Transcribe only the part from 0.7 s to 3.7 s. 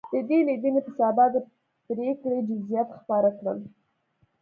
په سبا د پرېکړې جزییات خپاره کړل.